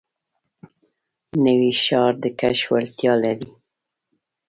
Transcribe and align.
نوی 1.43 1.71
ښار 1.83 2.13
د 2.23 2.25
کشف 2.39 2.67
وړتیا 2.71 3.13
لري 3.23 3.49